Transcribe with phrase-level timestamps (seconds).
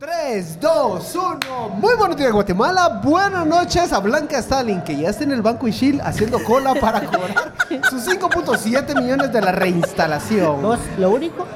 [0.00, 1.68] 3, 2, 1.
[1.74, 3.00] Muy buenos días, Guatemala.
[3.04, 7.00] Buenas noches a Blanca Stalin, que ya está en el Banco Ishil haciendo cola para
[7.04, 7.52] cobrar
[7.90, 10.62] sus 5.7 millones de la reinstalación.
[10.62, 11.46] ¿Vos lo único?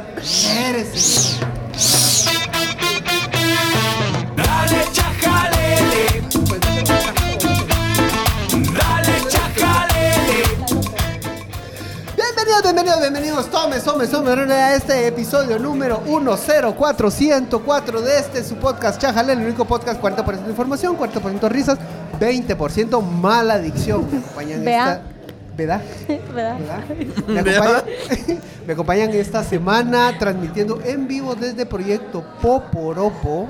[0.69, 1.34] Eres-
[13.01, 13.51] Bienvenidos, bienvenidos, bienvenidos.
[13.51, 14.07] Tome, tome,
[14.37, 20.45] tome a este episodio número 104104 de este su podcast Chajale, el único podcast 40%
[20.45, 21.79] de información, 40% risas,
[22.21, 24.07] 20% mala adicción.
[24.11, 25.03] Me acompañan esta.
[25.57, 25.81] ¿Verdad?
[26.35, 26.59] ¿Verdad?
[26.59, 26.81] ¿Verdad?
[27.27, 33.49] Me acompañan, me acompañan esta semana transmitiendo en vivo desde Proyecto Poporopo.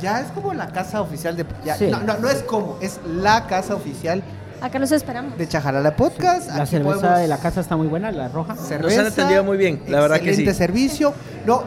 [0.00, 1.46] Ya es como la casa oficial de.
[1.64, 1.86] ya- Sí.
[1.90, 4.22] no, no, no es como, es la casa oficial
[4.64, 5.36] Acá los esperamos.
[5.36, 6.48] de Chajalala Podcast.
[6.48, 8.56] La Aquí cerveza podemos- de la casa está muy buena, la roja.
[8.56, 9.02] cerveza.
[9.02, 10.58] Nos han atendido muy bien, la verdad que excelente sí.
[10.58, 11.12] servicio.
[11.44, 11.62] No,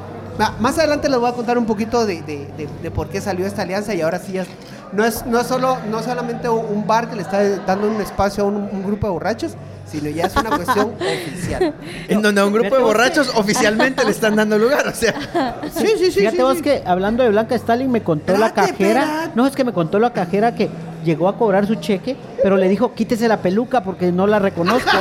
[0.59, 3.45] más adelante les voy a contar un poquito de, de- de- de por qué salió
[3.45, 4.45] esta alianza y ahora sí ya
[4.93, 8.43] no es no es solo no solamente un bar que le está dando un espacio
[8.45, 9.53] a un, un grupo de borrachos,
[9.85, 11.75] sino ya es una cuestión oficial.
[12.07, 15.13] En donde a un grupo de borrachos oficialmente le están dando lugar, o sea.
[15.75, 16.19] Sí, sí, sí.
[16.19, 16.63] Fíjate sí, vos sí.
[16.63, 19.31] que hablando de Blanca Stalin me contó la cajera.
[19.35, 20.69] No, es que me contó la cajera que
[21.07, 24.91] llegó a cobrar su cheque, pero le dijo quítese la peluca porque no la reconozco.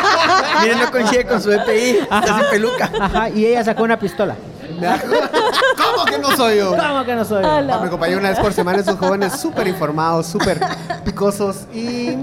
[0.62, 2.90] Miren, no coincide con su EPI, está sin peluca.
[3.00, 4.36] Ajá, y ella sacó una pistola.
[4.76, 6.76] ¿Cómo que no soy yo?
[6.76, 7.42] ¿Cómo que no soy?
[7.44, 10.60] Ah, Me acompañó una vez por semana esos jóvenes súper informados, súper
[11.04, 12.16] picosos y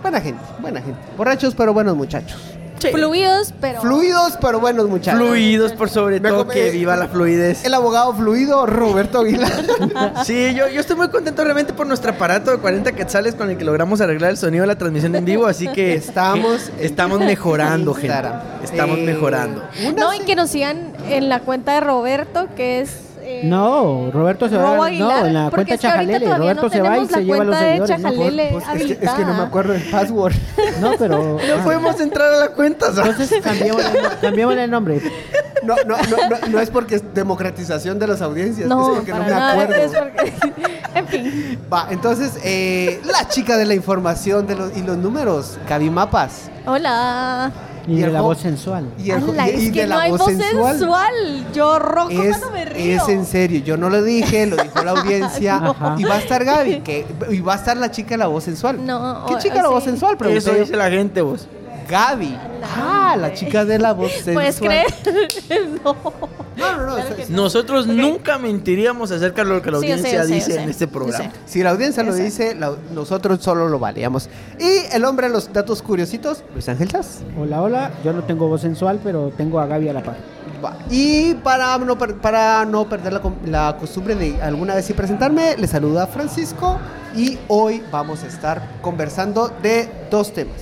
[0.00, 1.00] buena gente, buena gente.
[1.16, 2.40] Borrachos pero buenos muchachos.
[2.92, 3.80] Fluidos, pero.
[3.80, 5.18] Fluidos pero buenos muchachos.
[5.20, 7.64] Fluidos por sobre Me todo, come- que viva la fluidez.
[7.64, 9.52] El abogado fluido Roberto Aguilar.
[10.24, 13.56] Sí, yo, yo estoy muy contento realmente por nuestro aparato de 40 quetzales con el
[13.58, 17.94] que logramos arreglar el sonido de la transmisión en vivo, así que Estamos estamos mejorando,
[17.94, 18.06] gente.
[18.08, 18.40] Instagram.
[18.62, 19.62] Estamos Eh, mejorando.
[19.82, 22.90] una No, se- y que nos sigan en la cuenta de Roberto, que es.
[23.28, 24.86] Eh, No, Roberto se Robo va.
[24.86, 26.34] Aguilar, No, en la cuenta es que Chajalele.
[26.34, 28.52] Roberto no se va y se lleva a los seguidores.
[28.52, 30.34] Pues, es, que, es que no me acuerdo el password.
[30.80, 31.38] No, pero.
[31.58, 33.10] No podemos entrar a la cuenta, ¿sabes?
[33.12, 33.42] Entonces
[34.20, 35.02] cambiémosle, el nombre.
[35.62, 39.12] No, no, no, no, no es porque es democratización de las audiencias, No, es porque
[39.12, 39.74] no me nada, acuerdo.
[39.74, 40.32] es porque-
[40.94, 41.58] en fin.
[41.72, 45.58] Va, entonces, eh, la chica de la información de los, y los números,
[45.90, 47.50] Mapas Hola.
[47.88, 48.84] Y, Y de la voz sensual.
[48.98, 50.78] Y, el, Ala, y- es y que de no la hay voz voz sensual.
[50.78, 51.46] sensual.
[51.54, 53.02] Yo ronco Es, cuando me río.
[53.02, 55.74] es en serio, yo no lo dije, lo dijo la audiencia.
[55.96, 58.44] Y va a estar Gaby, que, y va a estar la chica de la voz
[58.44, 58.84] sensual.
[58.84, 59.74] No, ¿Qué o- chica de la sí.
[59.74, 60.16] voz sensual?
[60.18, 61.46] Pregunté Eso dice la gente, vos.
[61.88, 62.36] Gaby.
[62.76, 64.34] Ah, la chica de la voz sensual.
[64.34, 64.86] ¿Puedes creer?
[65.84, 65.96] no.
[66.58, 66.94] No, no, no.
[66.96, 70.26] Claro es- Nosotros nunca mentiríamos acerca de lo que la Sí, yo sé, audiencia yo
[70.34, 70.62] dice sé.
[70.62, 71.30] en este programa.
[71.46, 74.28] Si la audiencia lo dice, la- nosotros solo lo valíamos.
[74.58, 77.20] Y el hombre de los datos curiositos, Luis Ángel Chas.
[77.38, 77.90] Hola, hola.
[78.04, 80.16] Yo no tengo voz sensual, pero tengo a Gaby a la par.
[80.90, 85.66] Y para no, para no perder la, la costumbre de alguna vez sí presentarme, le
[85.68, 86.78] saluda Francisco
[87.14, 90.56] y hoy vamos a estar conversando de dos temas.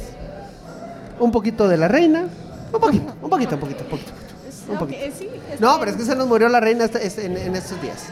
[1.19, 2.27] Un poquito de la reina,
[2.75, 4.13] un poquito, un poquito, un poquito, un poquito.
[4.69, 5.01] Un poquito.
[5.19, 5.79] sí, está No, bien.
[5.81, 8.05] pero es que se nos murió la reina este- este- en, en estos días.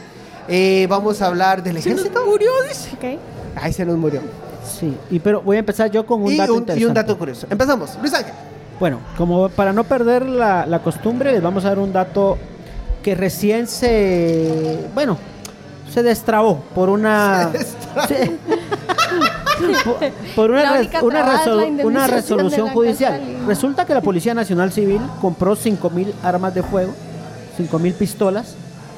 [0.47, 2.25] Eh, vamos a hablar del ejército.
[2.25, 2.89] murió, dice.
[2.95, 3.19] Ok.
[3.55, 4.21] Ay, se nos murió.
[4.63, 6.87] Sí, y pero voy a empezar yo con un y, dato un, y interesante.
[6.87, 7.47] un dato curioso.
[7.49, 7.97] Empezamos.
[8.01, 8.33] Luis Ángel.
[8.79, 12.37] Bueno, como para no perder la, la costumbre, les vamos a dar un dato
[13.03, 15.17] que recién se, bueno,
[15.93, 17.51] se destrabó por una,
[18.07, 18.37] Sí.
[19.83, 23.13] Por, por una, res- una, resolu- de resolución judicial.
[23.19, 23.47] Catalina.
[23.47, 26.93] Resulta que la Policía Nacional Civil compró 5.000 armas de fuego,
[27.57, 28.55] 5.000 pistolas,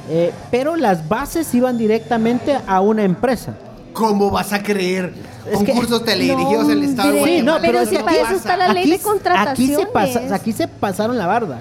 [0.09, 3.53] eh, pero las bases iban directamente a una empresa.
[3.93, 5.13] ¿Cómo vas a creer?
[5.51, 7.23] Es que- Concursos teledirigidos en el Estado de.
[7.23, 8.97] Sí, no, pero, Pero si que para aquí, eso está la ley de aquí- Aquí
[8.97, 9.87] se, contrataciones.
[9.87, 11.59] pasa- aquí se pasaron la barda.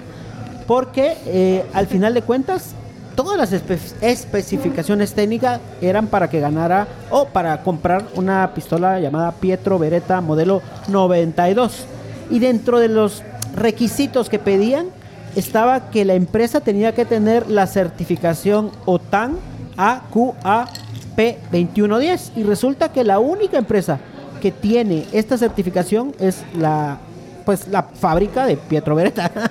[0.67, 2.71] Porque eh, al final de cuentas,
[3.17, 9.31] todas las espe- especificaciones técnicas eran para que ganara o para comprar una pistola llamada
[9.33, 11.85] Pietro Beretta modelo 92.
[12.29, 13.23] Y dentro de los
[13.55, 14.87] requisitos que pedían
[15.35, 19.37] estaba que la empresa tenía que tener la certificación OTAN
[19.77, 22.31] AQAP2110.
[22.35, 23.99] Y resulta que la única empresa
[24.41, 26.97] que tiene esta certificación es la
[27.45, 29.31] pues la fábrica de Pietro Beretta.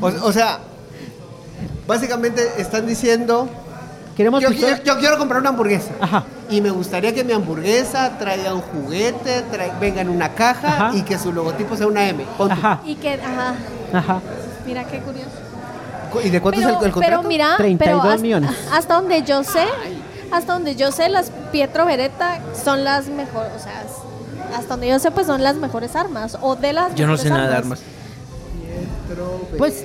[0.00, 0.58] O sea,
[1.86, 3.48] básicamente están diciendo,
[4.16, 5.90] Queremos yo, pistola- yo- yo quiero comprar una hamburguesa.
[6.00, 6.24] Ajá.
[6.50, 10.90] Y me gustaría que mi hamburguesa traiga un juguete, trae- venga en una caja Ajá.
[10.94, 12.24] y que su logotipo sea una M.
[12.38, 12.80] Ajá.
[12.84, 13.54] Y que, ajá,
[13.92, 14.20] Ajá.
[14.66, 15.30] mira qué curioso.
[16.22, 17.16] ¿Y de cuánto pero, es el, el contrato?
[17.20, 18.50] pero mira, 32 pero hasta, millones.
[18.70, 19.64] hasta donde yo sé,
[20.30, 23.82] hasta donde yo sé, las Pietro Beretta son las mejores, o sea,
[24.54, 26.36] hasta donde yo sé, pues son las mejores armas.
[26.42, 27.80] O de las Yo no sé nada de armas.
[29.58, 29.84] Pues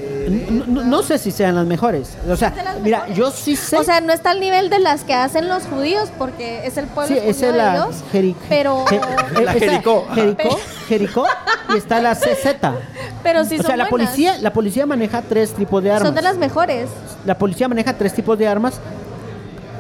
[0.68, 2.18] no, no sé si sean las mejores.
[2.30, 3.18] O sea, de mira, mejores.
[3.18, 3.78] yo sí sé.
[3.78, 6.86] O sea, no está al nivel de las que hacen los judíos, porque es el
[6.88, 7.96] pueblo sí, es de la Dios.
[8.14, 8.96] Jeri- pero, Je-
[9.40, 10.06] eh, La Jericó.
[10.14, 11.26] Jericó, Jericó,
[11.74, 12.58] y está la CZ.
[13.24, 16.08] pero sí o son sea, la policía, la policía maneja tres tipos de armas.
[16.08, 16.90] Son de las mejores.
[17.26, 18.80] La policía maneja tres tipos de armas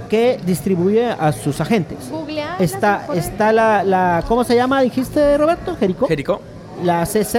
[0.09, 1.97] que distribuye a sus agentes.
[2.09, 4.81] Googlea Está, está la, la, ¿cómo se llama?
[4.81, 6.07] Dijiste Roberto, Jericó.
[6.07, 6.41] Jericó.
[6.83, 7.35] La CZ.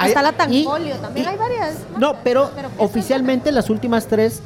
[0.00, 1.74] Hasta la y- Tanfolio, también y- hay varias.
[1.98, 4.40] No, pero, Pero ¿qué oficialmente las últimas tres,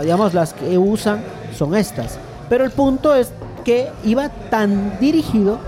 [0.00, 1.22] digamos, las que usan
[1.56, 2.18] son estas.
[2.48, 3.30] Pero el punto es
[3.64, 5.58] que iba tan dirigido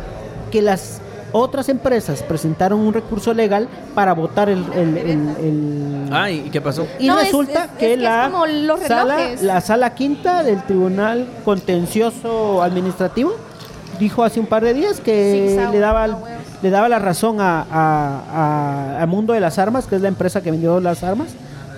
[0.50, 1.00] que las
[1.32, 4.64] otras empresas presentaron un recurso legal para votar el...
[4.72, 6.86] el- el- el- Ay, ¿y qué pasó?
[6.98, 10.42] y No, resulta es- es que, que es la, como los sala, la sala quinta
[10.42, 13.32] del Tribunal Contencioso Administrativo
[14.00, 16.39] dijo hace un par de días que le daba, a huevos.
[16.62, 20.08] Le daba la razón a, a- a- a Mundo de las Armas, que es la
[20.08, 21.28] empresa que vendió las armas,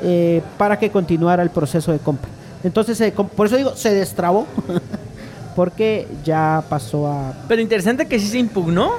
[0.03, 2.29] eh, para que continuara el proceso de compra.
[2.65, 4.47] Entonces, por eso digo, se destrabó,
[5.57, 7.33] porque ya pasó a...
[7.49, 8.93] Pero interesante que sí se impugnó.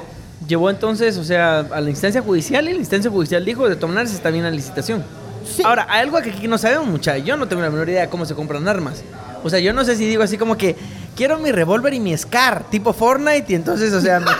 [0.46, 4.14] Llevó entonces, o sea, a la instancia judicial y la instancia judicial dijo de tomarse
[4.14, 5.02] está bien la licitación.
[5.46, 5.62] Sí.
[5.64, 7.16] Ahora, hay algo que aquí no sabemos mucha.
[7.18, 9.02] Yo no tengo la menor idea de cómo se compran armas.
[9.42, 10.76] O sea, yo no sé si digo así como que
[11.16, 14.20] quiero mi revólver y mi Scar, tipo Fortnite, y entonces, o sea.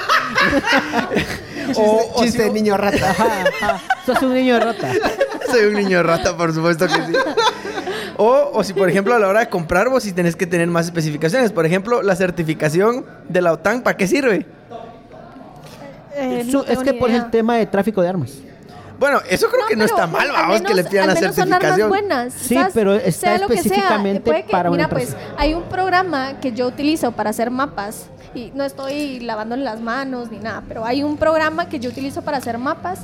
[1.67, 3.11] Chiste, o chiste si- de niño rata.
[3.11, 3.27] Ajá,
[3.63, 3.81] ajá.
[4.05, 4.93] Sos un niño de rata.
[5.51, 7.13] Soy un niño rata, por supuesto que sí.
[8.19, 10.69] O, o si, por ejemplo, a la hora de comprar, vos sí tenés que tener
[10.69, 11.53] más especificaciones.
[11.53, 14.47] Por ejemplo, la certificación de la OTAN, ¿para qué sirve?
[16.17, 18.33] Eh, no es que por el tema de tráfico de armas.
[18.99, 21.15] Bueno, eso creo que no pero está mal, al vamos, que le menos- pidan la
[21.15, 21.89] menos son certificación.
[21.89, 22.33] buenas.
[22.33, 22.73] Sí, ¿sabes?
[22.75, 25.35] pero está Sea lo que sea, específicamente puede que- para una Mira, pues empresa.
[25.37, 30.31] hay un programa que yo utilizo para hacer mapas y no estoy lavándole las manos
[30.31, 33.01] ni nada, pero hay un programa que yo utilizo para hacer mapas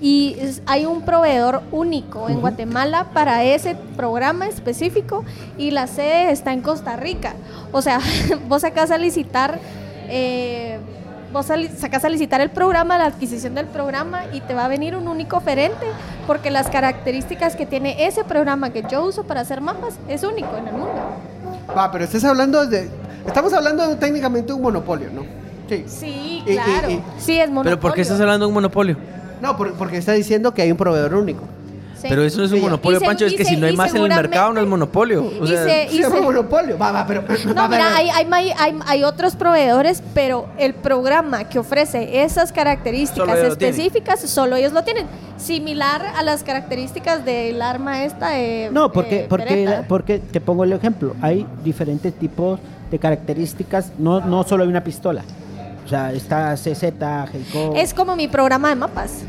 [0.00, 5.24] y es- hay un proveedor único en Guatemala para ese programa específico
[5.56, 7.34] y la sede está en Costa Rica.
[7.72, 8.00] O sea,
[8.48, 9.58] vos sacás a licitar
[10.08, 10.78] eh,
[11.32, 14.94] vos sacas a licitar el programa, la adquisición del programa y te va a venir
[14.96, 15.86] un único oferente
[16.26, 20.56] porque las características que tiene ese programa que yo uso para hacer mapas es único
[20.56, 20.92] en el mundo.
[21.76, 22.88] Va, pero estás hablando de.
[23.26, 25.22] Estamos hablando de técnicamente un monopolio, ¿no?
[25.68, 25.84] Sí.
[25.86, 26.90] Sí, Y- y- claro.
[26.90, 27.62] y- sí, es monopolio.
[27.64, 28.96] Pero ¿por qué estás hablando de un monopolio?
[29.40, 31.42] No, por- porque está diciendo que hay un proveedor único.
[32.08, 33.26] Pero eso no es un monopolio, Pancho.
[33.26, 35.24] Es que si no hay más en el mercado, no es monopolio.
[35.40, 36.78] O y sea, se- monopolio.
[36.78, 37.22] Va, va, pero.
[37.46, 37.96] No, va, mira, va.
[37.96, 38.26] hay, hay,
[38.58, 44.82] hay- hay otros proveedores, pero el programa que ofrece esas características específicas, solo ellos lo
[44.84, 45.06] tienen.
[45.36, 49.84] Similar a las características del arma esta de No, porque, eh, porque, Beretta.
[49.88, 51.14] porque te pongo el ejemplo.
[51.20, 52.60] Hay diferentes tipos
[52.90, 53.92] de características.
[53.98, 55.22] No, no solo hay una pistola.
[55.84, 56.84] O sea, está CZ,
[57.34, 57.74] Heiko.
[57.74, 59.24] Es como mi programa de mapas.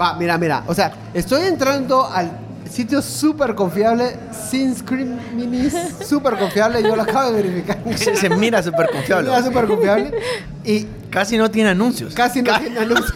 [0.00, 0.64] Va, mira, mira.
[0.66, 2.30] O sea, estoy entrando al
[2.70, 4.16] sitio súper confiable,
[4.50, 5.74] Sin Screen Minis,
[6.08, 6.82] súper confiable.
[6.82, 7.78] Yo lo acabo de verificar.
[7.96, 9.30] se, se mira súper confiable.
[9.30, 10.12] Era súper confiable.
[10.64, 12.12] Y Casi no tiene anuncios.
[12.12, 13.14] casi no tiene anuncio.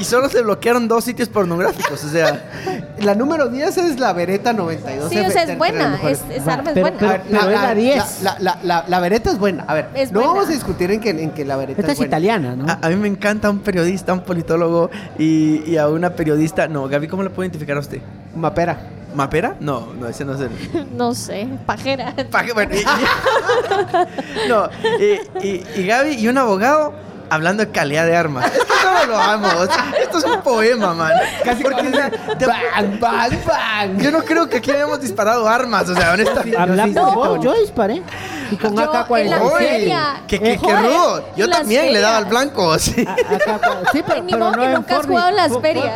[0.00, 2.02] Y solo se bloquearon dos sitios pornográficos.
[2.04, 2.50] O sea,
[3.00, 5.10] La número 10 es la Beretta 92.
[5.10, 5.84] Sí, o sea, es buena.
[5.86, 6.20] Es, mejores.
[6.30, 7.22] es Va, arma, es pero- buena.
[7.28, 8.22] pero- es la 10.
[8.22, 9.64] La, la, la, la Beretta es buena.
[9.68, 10.32] A ver, Es no buena.
[10.34, 12.08] vamos a discutir en que, en que la Beretta Esta es es buena.
[12.08, 12.66] italiana, ¿no?
[12.70, 16.66] a, a mí me encanta un periodista, un politólogo y, y a una periodista.
[16.68, 18.00] No, Gaby, ¿cómo le puedo identificar a usted?
[18.34, 18.78] Mapera.
[19.14, 19.56] ¿Mapera?
[19.60, 20.50] No, no, ese no es el.
[20.96, 22.14] No sé, pajera.
[22.30, 22.84] Pa' que- bueno, y- y-
[24.48, 24.68] no,
[25.00, 26.92] y, y- y Gaby y un abogado
[27.30, 28.46] hablando de calidad de armas.
[28.46, 29.48] Es que no lo amo.
[29.60, 31.12] o sea, esto es un poema, man.
[31.44, 33.98] Casi Porque, o sea, te- bang, bang, bang.
[33.98, 36.58] yo no creo que aquí hayamos disparado armas, o sea, honestamente.
[36.58, 37.44] Habla sí, por sí, vos, sí.
[37.44, 38.02] yo disparé.
[38.50, 39.58] Y con Yo, en la AK-47.
[39.58, 40.22] feria.
[40.26, 40.84] ¡Qué, qué, Eh, qué joder.
[40.84, 41.24] rudo!
[41.36, 43.04] Yo también le daba al blanco, sí.
[43.06, 45.48] A- AK- sí, pero, Ni pero modo no que en nunca has jugado en las
[45.48, 45.92] ¿Cómo- ferias.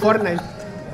[0.00, 0.42] Fortnite.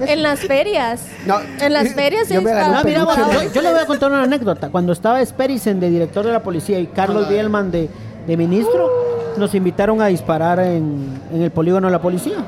[0.01, 1.03] En las ferias.
[1.27, 2.39] No, En las ferias yo.
[2.41, 3.33] Ah, mira, ¿no?
[3.33, 4.71] yo, yo le voy a contar una anécdota.
[4.71, 7.91] Cuando estaba Sperisen de director de la policía y Carlos Bielman de,
[8.27, 8.89] de ministro,
[9.37, 12.39] nos invitaron a disparar en, en el polígono de la policía.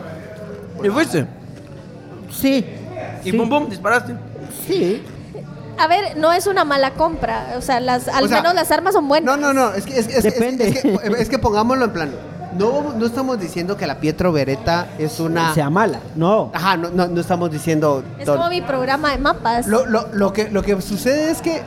[0.82, 1.26] ¿Y fuiste?
[2.30, 2.64] Sí.
[3.24, 4.14] Y sí, pum, pum, disparaste.
[4.66, 5.02] Sí.
[5.78, 7.54] A ver, no es una mala compra.
[7.56, 9.36] O sea, las, al O sea, menos las armas son buenas.
[9.38, 10.68] No, no, no, es que, es, que- es que- Depende.
[10.68, 12.12] Es, que, es que pongámoslo en plano.
[12.58, 15.54] No, no estamos diciendo que la Pietro Beretta es una.
[15.54, 16.00] Sea mala.
[16.14, 16.50] No.
[16.52, 18.04] Ajá, no, no, no estamos diciendo.
[18.18, 18.36] Es todo.
[18.36, 19.66] como mi programa de mapas.
[19.66, 21.62] Lo, lo, lo, que, lo que sucede es que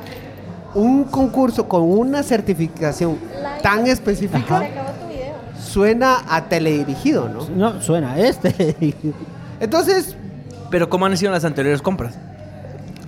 [0.76, 4.62] un concurso con una certificación La- tan Se específica.
[5.66, 7.48] Suena a teledirigido, ¿no?
[7.50, 8.76] No, suena este.
[9.60, 10.16] Entonces,
[10.70, 12.16] Pero ¿cómo han sido las anteriores compras?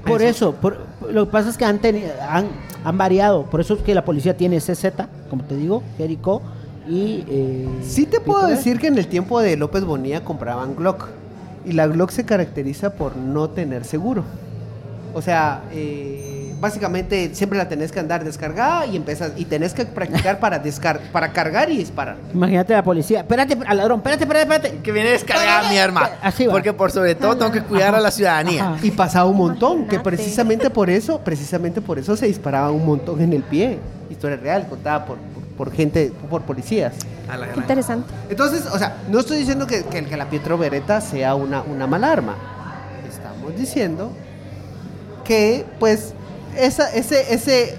[0.05, 2.47] por eso, por- lo que pasa es que han, teni- han,
[2.85, 3.43] han variado.
[3.43, 4.85] Por eso es que la policía tiene CZ,
[5.29, 6.41] como te digo, Jericho
[6.87, 7.25] y.
[7.27, 11.07] eh, sí te puedo decir que en el tiempo de López Bonilla compraban Glock.
[11.65, 14.23] Y la Glock se caracteriza por no tener seguro.
[15.13, 19.85] O sea, eh, básicamente siempre la tenés que andar descargada y empezas y tenés que
[19.85, 22.17] practicar para descar para cargar y disparar.
[22.33, 23.19] Imagínate la policía.
[23.21, 24.81] Espérate, al ladrón, espérate, espérate, espérate.
[24.81, 26.09] Que viene descargada mi arma.
[26.21, 26.53] Así va.
[26.53, 28.69] Porque por sobre todo tengo que cuidar a la ciudadanía.
[28.73, 28.85] Ajá.
[28.85, 33.21] Y pasaba un montón, que precisamente por eso, precisamente por eso se disparaba un montón
[33.21, 33.79] en el pie.
[34.09, 36.93] Historia real, contada por, por, por gente, por policías.
[37.29, 38.11] A la Qué interesante.
[38.29, 41.85] Entonces, o sea, no estoy diciendo que, que- que la Pietro Beretta sea una, una
[41.87, 42.35] mala arma.
[43.07, 44.11] Estamos diciendo
[45.25, 46.13] que, pues,
[46.65, 47.75] esa, ese, ese,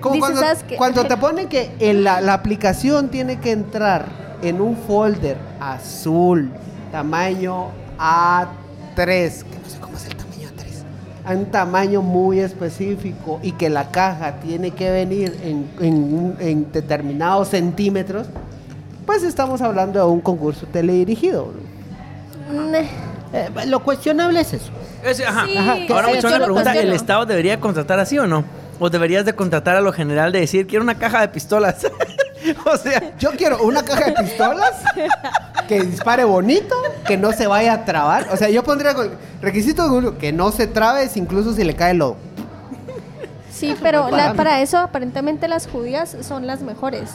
[0.00, 0.76] como Dices, cuando, ¿sabes qué?
[0.76, 4.06] cuando te ponen que en la, la aplicación tiene que entrar
[4.42, 6.50] en un folder azul,
[6.90, 13.38] tamaño A3, que no sé cómo es el tamaño A3, a un tamaño muy específico
[13.42, 18.26] y que la caja tiene que venir en, en un- en determinados centímetros,
[19.06, 21.52] pues estamos hablando de un concurso teledirigido.
[22.50, 22.74] Mm,
[23.32, 24.70] Eh, lo cuestionable es eso.
[25.02, 25.46] Ese, ajá.
[25.46, 26.92] Sí, Ajá, Ahora me lo pregunta, ¿el.
[26.92, 28.44] Estado debería contratar así o no?
[28.78, 31.86] ¿O deberías de contratar a lo general de decir, quiero una caja de pistolas?
[32.66, 34.72] o sea, Yo quiero una caja de pistolas
[35.68, 36.74] que dispare bonito,
[37.06, 38.28] que no se vaya a trabar.
[38.32, 38.94] O sea, yo pondría
[39.40, 42.16] requisito de uno, que no se trabe incluso si le cae el lodo.
[43.50, 47.10] Sí, pero la- para eso aparentemente las judías son las mejores.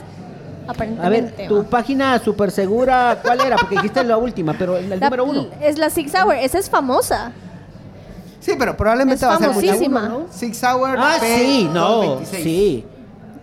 [1.02, 1.64] A ver, tu ¿va?
[1.64, 3.56] página súper segura, ¿cuál era?
[3.56, 5.48] Porque dijiste la última, pero el, el La- número uno.
[5.62, 7.32] Es la Six Hour, esa es famosa.
[8.40, 10.02] Sí, pero probablemente Es va a ser muy famosísima.
[10.10, 10.26] ¿no?
[10.32, 12.26] Six Hour Ah, sí, no, P226.
[12.44, 12.86] sí.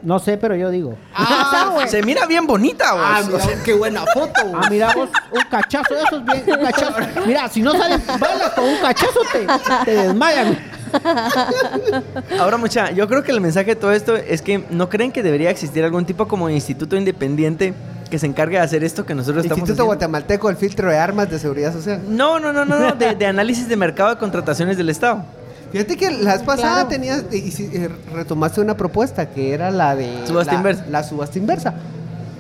[0.03, 0.97] No sé, pero yo digo.
[1.15, 3.03] Ah, se mira bien bonita, vos.
[3.03, 4.53] ah, O mira, sea, qué buena foto.
[4.55, 6.95] Ah, mira vos, un cachazo de esos, bien, un cachazo.
[7.27, 9.47] Mira, si no salen balas con un cachazo, te,
[9.87, 10.59] te desmayan.
[12.39, 15.23] Ahora, mucha, yo creo que el mensaje de todo esto es que no creen que
[15.23, 17.75] debería existir algún tipo como de instituto independiente
[18.11, 19.87] que se encargue de hacer esto que nosotros estamos Instituto haciendo.
[19.87, 22.01] Guatemalteco del filtro de armas de seguridad social.
[22.09, 25.25] No, no, no, no, no, de, de análisis de mercado de contrataciones del Estado.
[25.73, 26.89] Fíjate que la vez pasada Claro.
[26.89, 30.87] tenías y, si- eh, retomaste una propuesta que era la de Subasta la, inversa.
[30.89, 31.75] La subasta inversa.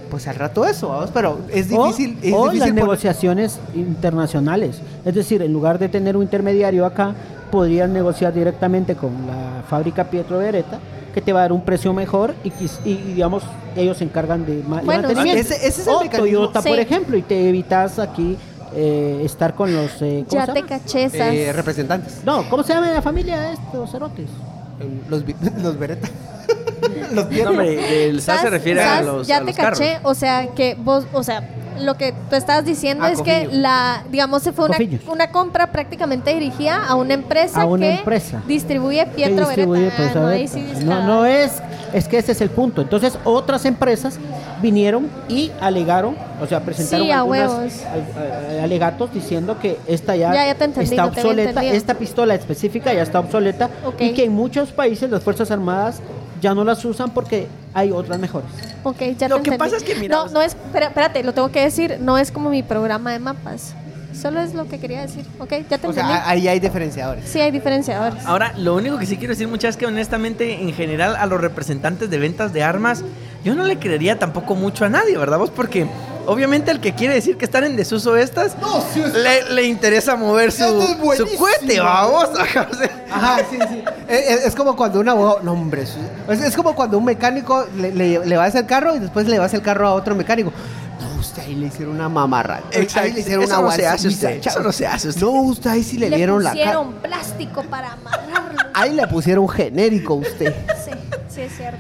[0.08, 2.16] Pues al rato eso, vamos, pero es O- difícil.
[2.22, 4.80] es o las difícil por- negociaciones internacionales.
[5.04, 7.14] Es decir, en lugar de tener un intermediario acá,
[7.54, 10.80] podrían negociar directamente con la fábrica Pietro Beretta,
[11.14, 13.44] que te va a dar un precio mejor y, quis- y, y, digamos,
[13.76, 15.40] ellos se encargan de Bueno, mantenimiento.
[15.40, 16.18] ese- ese es el o mecanismo.
[16.40, 18.36] Toyota, por ejemplo, y te evitas aquí
[18.74, 20.02] eh, estar con los...
[20.02, 20.68] eh, ¿cómo Ya se te llama?
[20.68, 21.32] caché esas.
[21.32, 22.22] eh, representantes.
[22.24, 24.26] No, ¿cómo se llama la familia de estos cerotes?
[25.08, 25.22] Los,
[25.62, 26.08] los Beretta.
[27.12, 29.78] los No, hombre, el SAS se refiere a los, Ya a te los carros.
[29.78, 31.48] caché, o sea, que vos, o sea,
[31.80, 34.76] lo que tú estabas diciendo Ah, es que la, digamos, se fue una,
[35.10, 38.42] una compra prácticamente dirigida a una empresa A una que empresa.
[38.46, 40.12] distribuye Pietro distribuye Beretta.
[40.14, 41.60] Ah, no, sí no, no es,
[41.92, 42.82] es que ese es el punto.
[42.82, 44.18] Entonces otras empresas
[44.62, 50.32] vinieron y alegaron, o sea, presentaron Sí, algunas al- a- alegatos diciendo que esta ya,
[50.32, 54.24] Ya, ya te entendí, está te obsoleta, esta pistola específica ya está obsoleta y que
[54.24, 56.00] en muchos países las Fuerzas Armadas
[56.40, 58.48] ya no las usan porque hay otras mejores.
[58.84, 59.58] Ok, ya Lo te que entendí.
[59.58, 62.30] pasa es que, mira, No, no es, espera- espérate, lo tengo que decir, no es
[62.30, 63.74] como mi programa de mapas.
[64.14, 66.12] Solo es lo que quería decir, ok, ya te O entendí.
[66.12, 67.24] sea, ahí hay diferenciadores.
[67.28, 68.24] sí hay diferenciadores.
[68.24, 71.40] Ahora, lo único que sí quiero decir, muchachos, es que honestamente, en general, a los
[71.40, 73.02] representantes de ventas de armas,
[73.44, 75.50] yo no le creería tampoco mucho a nadie, ¿verdad vos?
[75.50, 75.86] Porque
[76.26, 79.62] obviamente el que quiere decir que están en desuso estas, No, sí, es- le, le
[79.64, 80.64] interesa mover su,
[81.12, 82.28] es su cohete, vamos.
[83.10, 83.84] Ajá, sí, sí.
[84.08, 85.40] Es, es- es como cuando un abogado.
[85.42, 85.82] No, hombre.
[85.82, 88.98] Es, es como cuando un mecánico le, le, le va a hacer el carro y
[88.98, 90.52] después le va a hacer el carro a otro mecánico.
[91.00, 92.60] No, usted ahí le hicieron una mamarra.
[92.70, 93.00] Exacto.
[93.06, 95.20] Ahí le hicieron Eso una no se hace usted, eso no se hace usted.
[95.22, 97.02] No, usted ahí sí le, Le dieron la pusieron cara.
[97.02, 98.58] plástico para amarrarlo.
[98.74, 100.54] Ahí le pusieron genérico a usted.
[100.84, 100.90] Sí,
[101.28, 101.78] sí es cierto.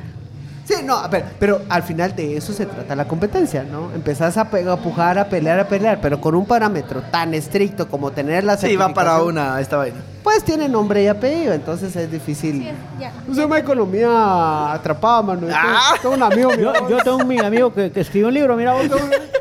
[0.64, 3.90] Sí, no, a ver, pero al final de eso se trata la competencia, ¿no?
[3.94, 7.86] Empezás a, pe- a pujar, a pelear, a pelear, pero con un parámetro tan estricto
[7.88, 9.96] como tener la sí, va para certificación, una esta vaina.
[10.22, 12.60] Pues tiene nombre y apellido, entonces es difícil.
[12.62, 12.68] Sí,
[12.98, 13.12] ya.
[13.34, 15.42] Se llama economía atrapada, mano.
[15.42, 15.94] Yo tengo- Ah.
[16.00, 18.34] Tengo un amigo, mira Yo, vos, yo tengo un mi amigo que, que escribió un
[18.34, 18.84] libro, mira vos.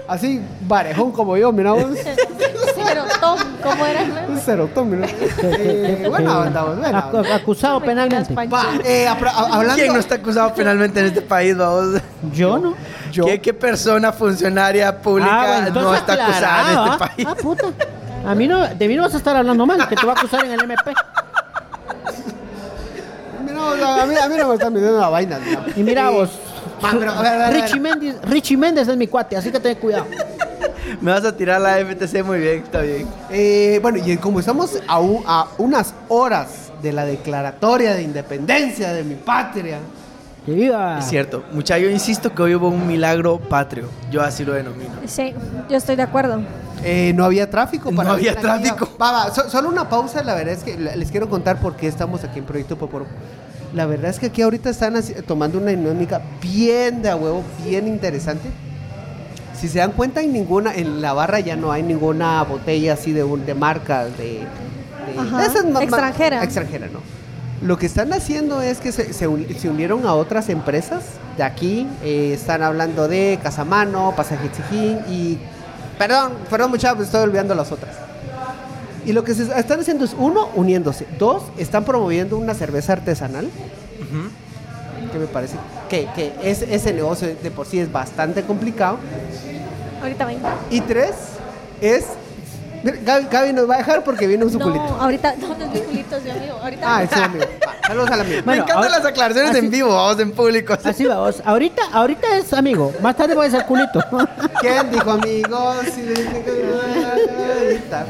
[0.10, 1.86] así, varejón como yo, mira vos.
[3.38, 4.26] Tom, ¿cómo era?
[4.28, 5.08] Un cerotón, mira.
[5.42, 7.36] Eh, buena onda, vos, buena Acu- onda.
[7.36, 8.34] acusado Me penalmente.
[8.34, 8.58] pancho.
[8.86, 9.76] eh, apro- a- hablando...
[9.76, 12.02] ¿Quién no está acusado penalmente en este país, vamos?
[12.34, 12.74] Yo no.
[13.12, 16.98] Yo- ¿Qué, qué persona funcionaria pública Ah, bueno, no entonces está acusada en este ¿ah?
[16.98, 17.28] país?
[17.30, 17.66] Ah, puta.
[18.26, 20.16] A mí no, de mí no vas a estar hablando mal, que te va a
[20.16, 20.94] acusar en el MP.
[23.46, 25.40] Mira, vos, a, mí, a mí no me están midiendo la vaina.
[25.46, 25.66] mira.
[25.76, 26.30] Y mira vos,
[26.82, 27.62] ma, pero, a ver, a ver, a ver.
[27.64, 30.06] Richie Méndez, Richie Méndez es mi cuate, así que ten cuidado.
[31.02, 33.08] Me vas a tirar la FTC muy bien, está bien.
[33.32, 38.92] Eh, bueno, y como estamos a, u- a unas horas de la declaratoria de independencia
[38.94, 39.80] de mi patria,
[40.46, 41.00] ¡Que viva!
[41.00, 41.42] Es cierto.
[41.54, 43.88] Mucha, yo insisto que hoy hubo un milagro patrio.
[44.12, 44.92] Yo así lo denomino.
[45.08, 45.34] Sí,
[45.70, 46.42] yo estoy de acuerdo.
[46.84, 48.64] Eh, no había tráfico No para había venir aquí.
[48.64, 48.90] tráfico.
[49.02, 51.88] Va, va, so- solo una pausa, la verdad es que les quiero contar por qué
[51.88, 53.06] estamos aquí en Proyecto Poporo.
[53.74, 57.88] La verdad es que aquí ahorita están tomando una dinámica bien de a huevo, bien
[57.88, 58.50] interesante.
[59.64, 63.14] Si se dan cuenta, en ninguna, en la barra ya no hay ninguna botella así
[63.14, 64.46] de, un, de marca, de, de-
[65.18, 66.44] Ajá, de esas ma- ma- extranjera.
[66.44, 67.00] Extranjera, ¿no?
[67.66, 71.04] Lo que están haciendo es que se, se uni- se unieron a otras empresas
[71.38, 71.88] de aquí.
[72.04, 75.38] eh, están hablando de Casamano, Pasaje Chijín y...
[75.98, 77.96] Perdón, perdón muchachos, estoy olvidando las otras.
[79.06, 81.08] Y lo que se están haciendo es, uno, uniéndose.
[81.18, 83.50] Dos, están promoviendo una cerveza artesanal.
[85.14, 85.56] Que me parece
[85.90, 88.98] que, que es- ese negocio de por sí es bastante complicado.
[90.02, 90.50] Ahorita vengo.
[90.72, 91.12] Y tres,
[91.80, 92.06] es...
[92.84, 94.84] Gaby, Gaby nos va a dejar porque viene un No, suculito.
[95.00, 96.58] ahorita, ¿dónde es mi culito, Dios mío?
[96.62, 96.98] Ahorita.
[96.98, 97.46] Ah, sí, amigo.
[97.66, 98.36] Va, saludos al amigo.
[98.38, 100.78] Me Bueno, encantan ahora- las aclaraciones así- en vivo, vamos, en público.
[100.84, 101.42] Así vamos.
[101.46, 102.94] Ahorita, ahorita es amigo.
[103.02, 104.04] Más tarde puede ser culito.
[104.60, 105.56] ¿Quién dijo ahorita.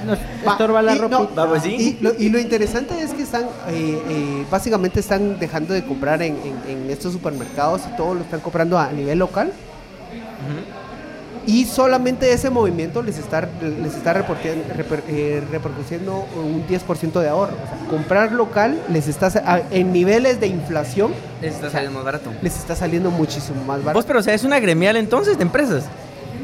[0.05, 0.19] Nos
[0.51, 1.97] estorba la y no, pues sí.
[1.99, 6.21] Y lo, y lo interesante es que están, eh, eh, básicamente están dejando de comprar
[6.21, 9.51] en, en- en estos supermercados y todo lo están comprando a nivel local.
[11.45, 17.53] Y solamente ese movimiento les está, les está reper- eh, repercutiendo un 10% de ahorro.
[17.53, 19.29] O sea, comprar local les está,
[19.71, 22.31] en niveles de inflación, Les está saliendo más barato.
[22.41, 23.93] les está saliendo muchísimo más barato.
[23.97, 25.83] Vos, pero o sea, es una gremial entonces de empresas.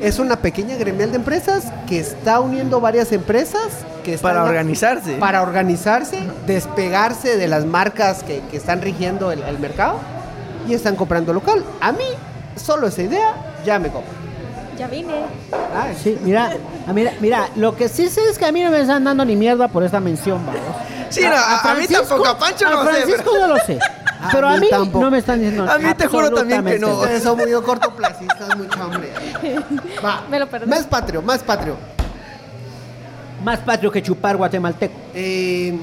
[0.02, 3.62] Es una pequeña gremial de empresas que está uniendo varias empresas
[4.04, 5.14] que están Para organizarse.
[5.16, 9.98] para organizarse, despegarse de las marcas que, que están rigiendo el, el mercado
[10.68, 11.64] y están comprando local.
[11.82, 12.04] A mí,
[12.56, 13.34] solo esa idea
[13.66, 14.12] ya me compra.
[14.80, 15.14] Ya vine.
[15.76, 16.52] Ay, Sí, mira,
[16.88, 19.26] ah, mira, mira, lo que sí sé es que a mí no me están dando
[19.26, 20.62] ni mierda por esta mención, vamos.
[21.10, 22.92] Sí, no, a, a mí tampoco, a Pancho no a sé.
[22.92, 23.80] Francisco pero- no lo sé.
[24.22, 25.06] A Pero a mí tampoco.
[25.06, 26.96] no me están diciendo A mí te juro también que no.
[26.98, 29.14] Ustedes son muy cortoplacistas, mucho hombre.
[30.04, 30.70] Va, Me lo perdí.
[30.70, 31.78] Más patrio, más patrio.
[33.46, 34.94] Más patrio que chupar guatemalteco.
[35.14, 35.78] Eh,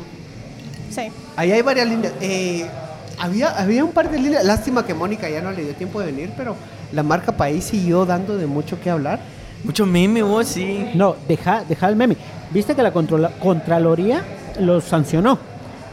[0.90, 1.10] Sí.
[1.34, 2.12] ahí hay varias líneas.
[2.20, 2.66] Eh,
[3.18, 4.44] había, había un par de líneas.
[4.44, 6.54] Lástima que Mónica ya no le dio tiempo de venir, pero
[6.92, 9.20] la marca País siguió dando de mucho que hablar.
[9.64, 10.86] Mucho meme, vos, sí.
[10.94, 12.16] No, deja, deja el meme.
[12.50, 14.22] ¿Viste que la controla- Contraloría
[14.60, 15.38] los sancionó?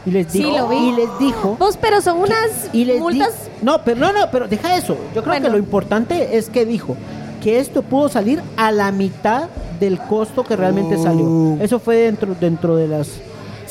[0.06, 0.76] Y les Sí, dijo, lo vi.
[0.76, 3.30] y les dijo Vos, pero son unas y les di- multas.
[3.62, 4.94] No, pero no, no, pero deja eso.
[5.14, 5.46] Yo creo Bueno.
[5.46, 6.94] que lo importante es que dijo
[7.42, 9.48] que esto pudo salir a la mitad
[9.80, 11.02] del costo que realmente Uh.
[11.02, 11.56] salió.
[11.64, 13.08] Eso fue dentro dentro de las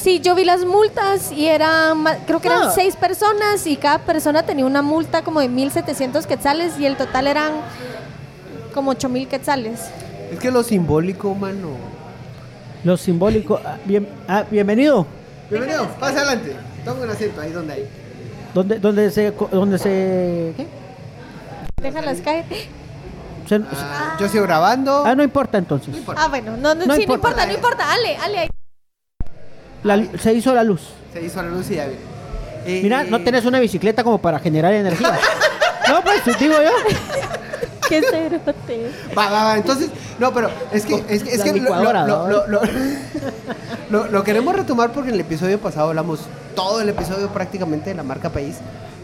[0.03, 2.71] Sí, yo vi las multas y eran, creo que eran No.
[2.73, 7.25] seis personas y cada persona tenía una multa como de 1.700 quetzales y el total
[7.27, 7.53] eran
[8.73, 9.79] como 8.000 quetzales.
[10.29, 11.69] Es que lo simbólico, mano.
[12.83, 13.61] lo simbólico.
[13.65, 15.07] Ah, bien, ah, bienvenido.
[15.49, 16.53] Bienvenido, pase adelante.
[16.83, 17.87] Toma un asiento ahí donde hay.
[18.53, 20.67] ¿Dónde, dónde se co- dónde se qué?
[21.81, 22.43] Déjalas caer.
[23.71, 25.03] Ah, yo sigo grabando.
[25.05, 25.95] ah, no importa entonces.
[26.17, 27.05] Ah, bueno, no, no, No sí, importa.
[27.05, 27.93] no importa, no importa.
[27.93, 28.37] Ale, ale.
[28.39, 28.49] ahí.
[29.83, 30.81] La- se hizo la luz.
[31.13, 32.01] Se hizo la luz y ya viene.
[32.65, 35.11] Eh, Mira, no tenés una bicicleta como para generar energía.
[35.89, 36.71] no, pues digo yo.
[37.89, 38.91] Qué cerote.
[39.17, 39.57] Va, va, va.
[39.57, 42.61] Entonces, no, pero es que, es, que- es La que lo- lo-
[43.89, 46.21] lo- lo queremos retomar porque en el episodio pasado hablamos
[46.55, 48.55] todo el episodio prácticamente de la marca País,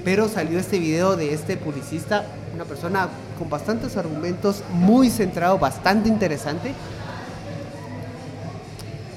[0.06, 2.24] pero salió este video de este publicista,
[2.56, 6.74] una persona con bastantes argumentos, muy centrado, bastante interesante.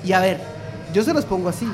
[0.05, 0.41] Y a ver,
[0.93, 1.69] yo se los pongo así.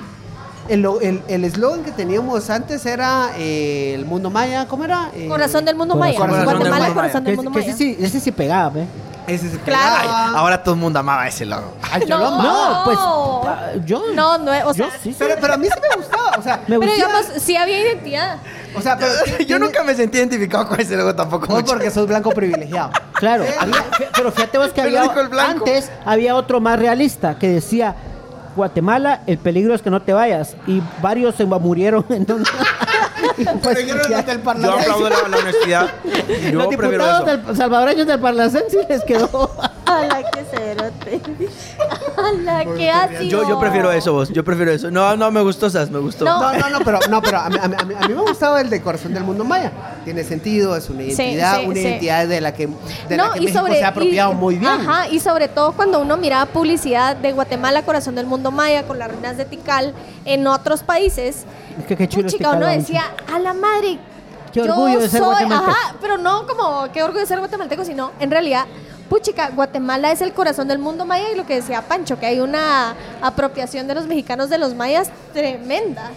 [0.68, 5.10] El lo- el el eslogan que teníamos antes era eh, el mundo maya, ¿cómo era?
[5.14, 6.28] Eh, Corazón del mundo Corazón maya.
[6.28, 6.94] del mundo Guatemala, maya.
[6.94, 7.70] corazón del mundo que maya.
[7.70, 8.86] ese, sí, ese sí pegaba, ¿eh?
[9.26, 10.02] Ese se Claro.
[10.02, 10.24] pegaba.
[10.28, 11.72] Ay, ahora todo el mundo amaba ese logo.
[11.90, 12.40] Ay, yo lo No.
[12.40, 12.70] amaba.
[12.78, 14.02] No, pues yo.
[14.14, 15.16] No, no, o yo sea, sí, sí.
[15.18, 16.96] Pero, pero a mí sí me gustaba, o sea, Me Pero gustaba.
[17.22, 18.36] digamos, sí había identidad.
[18.76, 21.46] o sea, pero Yo tiene- nunca me sentí identificado con ese logo tampoco.
[21.46, 21.64] Mucho.
[21.66, 22.90] porque sos blanco privilegiado.
[23.14, 25.12] Claro, había- pero fíjate vos que lo había
[25.46, 27.96] antes había otro más realista que decía
[28.58, 32.54] Guatemala, el peligro es que no te vayas y varios se murieron entonces.
[33.62, 33.94] pues, Yo
[34.72, 35.88] aplaudo la, la honestidad.
[36.04, 37.36] Yo los prefiero diputados eso.
[37.46, 39.50] del- salvadoreños del Parlacén sí les quedó.
[39.86, 41.20] ¡Hala, qué cerote!
[42.16, 43.22] ¡Hala, qué ácido!
[43.42, 44.28] Yo, yo prefiero eso, vos.
[44.30, 44.90] Yo prefiero eso.
[44.90, 46.24] No, no, me gustó, Sas, me gustó.
[46.24, 46.40] No.
[46.40, 48.20] No, no, no, pero, no, pero a, mí, a mí- a mí- a mí me
[48.20, 49.72] gustaba el de Corazón del Mundo Maya.
[50.04, 51.80] Tiene sentido, es una identidad, sí, una sí.
[51.80, 52.66] identidad de la que,
[53.08, 54.70] de la No, que y México sobre, se ha apropiado y- muy bien.
[54.70, 58.98] Ajá, y sobre todo cuando uno miraba publicidad de Guatemala, corazón del mundo maya, con
[58.98, 61.44] las ruinas de Tikal, en otros países, Es
[61.86, 63.98] que qué chulo chica, este uno decía, a la madre.
[64.52, 65.70] Qué yo orgullo de ser soy, guatemalteco".
[65.70, 68.64] Ajá, pero no como qué orgullo de ser guatemalteco, sino en realidad,
[69.10, 72.40] puchica, Guatemala es el corazón del mundo maya y lo que decía Pancho, que hay
[72.40, 76.10] una apropiación de los mexicanos de los mayas tremenda.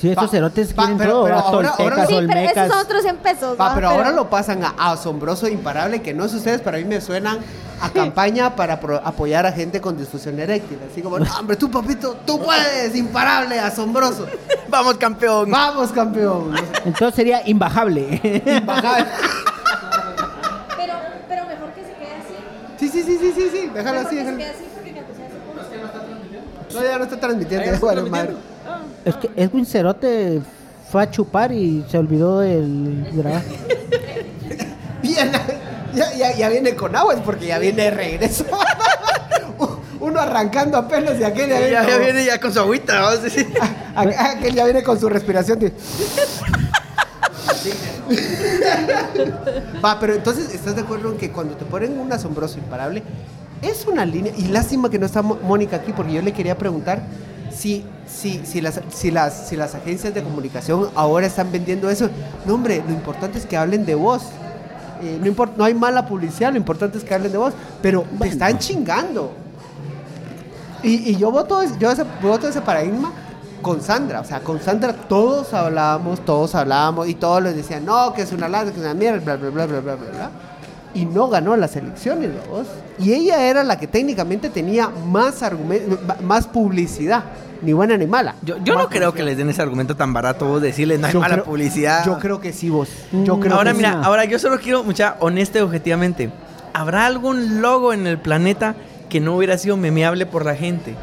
[0.00, 2.68] Sí, estos Va, cerotes va, quieren pero- todo, pero ahora- Toltecas, ahora- Sí, pero esos
[2.74, 3.60] son otros 100 pesos.
[3.60, 3.74] Va, ¿va?
[3.74, 7.02] pero ahora lo pasan a asombroso, imparable, que no es ustedes, pero a mí me
[7.02, 7.38] suenan
[7.82, 10.78] a campaña para pro- apoyar a gente con disfunción eréctil.
[10.90, 14.26] Así como, "No, hombre, tú, papito, tú puedes, imparable, asombroso.
[14.70, 15.50] Vamos, campeón.
[15.50, 16.54] Vamos, campeón.
[16.84, 18.20] Entonces sería imbajable.
[18.46, 19.06] imbajable.
[20.76, 20.94] Pero,
[21.28, 22.34] pero mejor que se quede así.
[22.78, 24.36] Sí, sí, sí, sí, sí, sí, déjalo Mejor así, que se déjalo.
[24.38, 28.40] quede así porque hace No, ya no está transmitiendo, ya está vale transmitiendo.
[28.66, 28.84] madre.
[29.04, 30.40] es que Edwin Cerote
[30.90, 33.42] fue a chupar y se olvidó del grabar.
[35.02, 35.32] Bien,
[35.94, 38.44] ya, ya, ya viene con agua, es porque ya viene de regreso.
[40.00, 42.98] Uno arrancando apenas y aquel ya viene, Ya, ya como- viene ya con su agüita,
[43.94, 45.58] a a- aquel ya viene con su respiración.
[45.58, 45.72] de-
[49.84, 53.02] Va, pero entonces, ¿estás de acuerdo en que cuando te ponen un asombroso imparable,
[53.62, 54.32] es una línea?
[54.36, 57.02] Y lástima que no está Mónica aquí, porque yo le quería preguntar
[57.54, 62.08] si, si, si, las, si, las, si las agencias de comunicación ahora están vendiendo eso.
[62.46, 64.22] No, hombre, lo importante es que hablen de vos.
[65.02, 68.04] Eh, no, import- no hay mala publicidad, lo importante es que hablen de vos, pero
[68.20, 69.32] te están chingando.
[70.82, 73.12] Y, y yo voto, yo ese, voto ese paradigma
[73.62, 74.20] con Sandra.
[74.20, 78.32] O sea, con Sandra todos hablábamos, todos hablábamos y todos les decían, no, que es
[78.32, 80.30] una lata, que es una mierda, bla, bla, bla, bla, bla, bla, bla.
[80.92, 82.66] Y no ganó las elecciones, vos.
[82.98, 85.40] Y ella era la que técnicamente tenía más
[86.22, 87.22] más publicidad,
[87.62, 88.34] ni buena ni mala.
[88.42, 91.12] Yo, yo no creo que les den ese argumento tan barato vos decirles no hay
[91.12, 92.04] Yo mala creo- publicidad.
[92.04, 92.88] Yo creo que sí, vos.
[93.12, 93.98] Yo creo ahora que mira, sí.
[94.02, 96.30] ahora yo solo quiero, mucha honesta y objetivamente.
[96.72, 98.74] ¿Habrá algún logo en el planeta
[99.10, 100.94] que no hubiera sido memeable por la gente?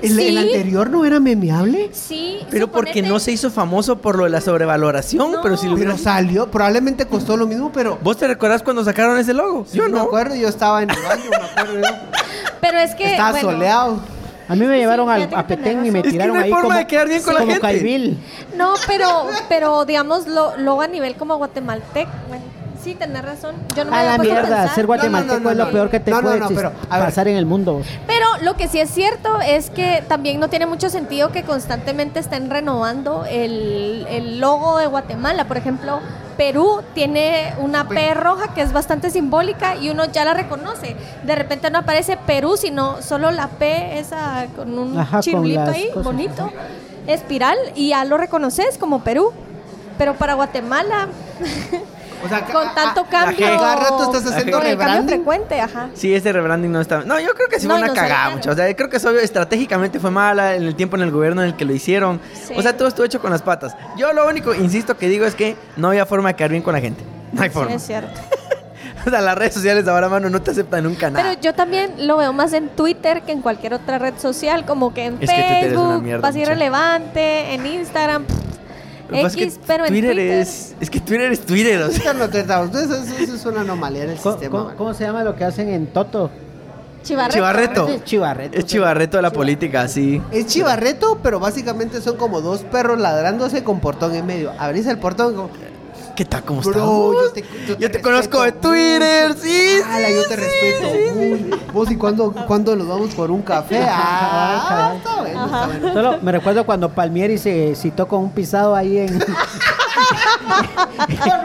[0.00, 1.90] ¿El, anterior no era memeable?
[1.92, 5.42] Sí, Pero porque no se hizo famoso por lo de la sobrevaloración, No.
[5.42, 5.92] pero si lo hubiera...
[5.92, 7.98] Pero salió, probablemente costó lo mismo, pero...
[8.00, 9.66] ¿Vos te recordás cuando sacaron ese logo?
[9.68, 10.02] Sí, yo me no.
[10.02, 11.96] acuerdo, yo estaba en el baño, me acuerdo yo.
[12.60, 13.12] Pero es que.
[13.12, 14.00] Estaba bueno, soleado.
[14.48, 15.98] A mí me llevaron al, a Petén y me.
[15.98, 17.60] Es que tiraron no hay ahí forma como, de quedar bien con la gente.
[17.60, 18.18] Caibil.
[18.56, 22.10] No, pero, pero digamos, lo, luego a nivel como guatemalteco.
[22.28, 22.44] Bueno,
[22.88, 23.54] sí, tenés razón.
[23.76, 24.74] Yo no me A la a mierda, pensar.
[24.74, 25.70] ser guatemalteco No, no, no, es lo no.
[25.72, 27.82] peor que te puede pero, a pasar en el mundo.
[28.06, 32.20] Pero lo que sí es cierto es que también no tiene mucho sentido que constantemente
[32.20, 35.46] estén renovando el, el logo de Guatemala.
[35.46, 36.00] Por ejemplo,
[36.36, 40.96] Perú tiene una P roja que es bastante simbólica y uno ya la reconoce.
[41.24, 45.88] De repente no aparece Perú, sino solo la P esa con un Ajá, chirulito ahí,
[45.88, 46.50] cosas, bonito,
[47.06, 49.32] espiral, y ya lo reconoces como Perú.
[49.98, 51.08] Pero para Guatemala,
[52.24, 53.46] O sea, con tanto a- cambio...
[53.46, 55.08] Cada rato estás haciendo con el cambio rebranding.
[55.08, 55.88] frecuente, ajá.
[55.94, 57.02] Sí, ese rebranding no está...
[57.04, 58.50] No, yo creo que sí No, fue una no cagada, mucho.
[58.50, 61.48] O sea, creo que eso estratégicamente fue mala en el tiempo en el gobierno en
[61.48, 62.20] el que lo hicieron.
[62.46, 62.54] Sí.
[62.56, 63.76] O sea, todo estuvo hecho con las patas.
[63.96, 66.72] Yo lo único, insisto, que digo es que no había forma de quedar bien con
[66.74, 67.02] la gente.
[67.32, 67.74] No hay Sí, forma.
[67.74, 68.20] es cierto.
[69.06, 71.28] O sea, las redes sociales ahora, mano, no te aceptan nunca nada.
[71.30, 74.92] Pero yo también lo veo más en Twitter que en cualquier otra red social, como
[74.92, 76.52] que en Es que Twitter es una Facebook, mierda, vas a ir mucha.
[76.54, 78.47] relevante, en Instagram, pff, que
[79.10, 80.18] X, es que pero en Twitter.
[80.18, 80.74] es...
[80.80, 81.94] Es que Twitter es Twitter, o sea.
[81.94, 84.74] Twitter no te da- Eso, eso- eso es una anomalía en el ¿Cómo, sistema.
[84.76, 86.30] cómo- se llama lo que hacen en Toto?
[87.02, 87.34] Chivarreto.
[87.36, 87.88] Chivarreto.
[87.88, 88.58] Es chivarreto.
[88.58, 90.20] Es chivarreto de la política, sí.
[90.32, 94.52] Es chivarreto, pero básicamente son como dos perros ladrándose con portón en medio.
[94.58, 95.50] Abrís el portón como...
[96.18, 96.42] ¿Qué tal?
[96.42, 97.44] ¿Cómo Bro, estás?
[97.46, 99.40] yo te, Yo te conozco de Twitter, mucho.
[99.40, 100.88] sí, Ala, yo te respeto.
[101.14, 103.78] Uy, Vos y cuándo, cuándo nos vamos por un café.
[103.88, 105.92] Ah, está bueno, está bueno.
[105.92, 109.22] Solo me recuerdo cuando Palmieri se citó con un pisado ahí en,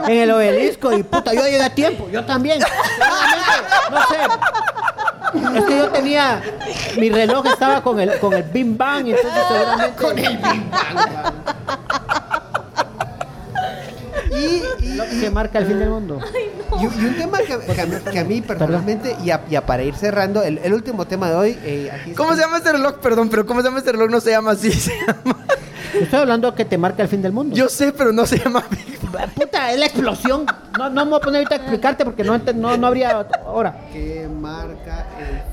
[0.08, 2.60] en el obelisco y puta, yo llegué a tiempo, yo también.
[3.92, 4.18] No sé.
[5.60, 6.42] Es que yo tenía,
[6.98, 10.04] mi reloj estaba con el, con el bim bang, y entonces seguramente.
[10.04, 11.34] Con el bim bang.
[14.36, 16.19] Y, que marca el fin del mundo.
[16.80, 19.56] Y, y un tema que, que a mí, que a mí personalmente, y a, y
[19.56, 21.60] a para ir cerrando, el, el último tema de hoy.
[21.63, 22.96] eh, aquí ¿Cómo se llama este reloj?
[23.00, 24.10] Perdón, pero ¿cómo se llama este reloj?
[24.10, 24.72] No se llama así.
[24.74, 25.46] Se llama...
[25.93, 27.56] Estoy hablando que te marca el fin del mundo.
[27.56, 29.30] Yo sé, pero no se llama Big Bang.
[29.30, 30.46] Puta, es la explosión.
[30.78, 33.78] No, no me voy a poner ahorita a explicarte porque no, no, no habría hora.
[33.93, 35.53] que marca el fin del mundo.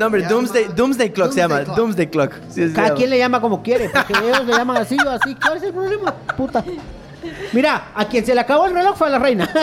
[0.00, 1.60] No, hombre, Doomsday, Doomsday Clock se llama.
[1.60, 2.30] Doomsday Clock.
[2.30, 2.54] Doomsday Clock.
[2.54, 2.96] Sí, se Cada llama.
[2.98, 5.34] quien le llama como quiere, porque ellos le llaman así o así.
[5.34, 6.14] ¿Cuál es el problema?
[6.38, 6.64] Puta.
[7.52, 9.46] Mira, a quien se le acabó el reloj fue a la reina.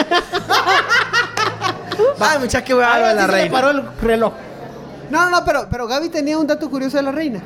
[2.19, 3.51] Ay, muchacha, qué voy a A hablar de la sí se le reina.
[3.59, 4.33] paró el reloj.
[5.09, 7.41] No, no, no, pero, pero Gaby tenía un dato curioso de la reina.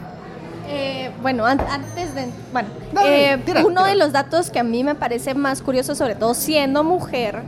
[0.68, 2.28] Eh, bueno, an- antes de...
[2.52, 3.88] Bueno, Dale, eh, tira, uno tira.
[3.88, 7.42] de los datos que a mí me parece más curioso, sobre todo siendo mujer,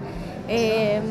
[0.47, 1.01] eh,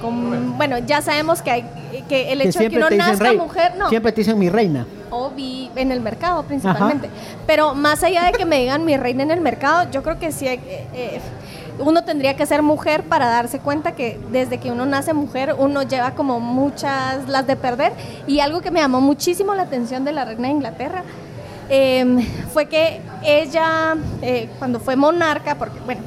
[0.00, 1.64] con- bueno, ya sabemos que, hay,
[2.08, 3.36] que el Que hecho de que uno nazca rey.
[3.38, 4.86] mujer, no, Siempre te dicen mi reina.
[5.10, 7.08] o vi en el mercado principalmente.
[7.46, 10.32] Pero más allá de que me digan mi reina en el mercado, yo creo que
[10.32, 11.20] sí, hay- eh, eh,
[11.78, 15.82] uno tendría que ser mujer para darse cuenta que desde que uno nace mujer, uno
[15.82, 17.92] lleva como muchas las de perder.
[18.26, 21.02] Y algo que me llamó muchísimo la atención de la reina de Inglaterra
[21.70, 22.04] eh,
[22.52, 23.94] fue que ella,
[24.58, 26.02] cuando fue monarca, porque bueno,